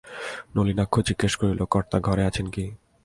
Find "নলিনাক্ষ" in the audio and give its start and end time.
0.55-0.93